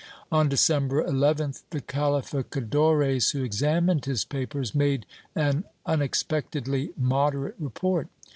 [0.31, 8.07] On December 11th the calificadores who examined his papers made an unexpectedly moderate report.